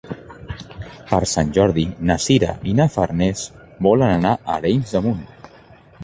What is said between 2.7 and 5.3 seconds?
i na Farners volen anar a Arenys de Munt.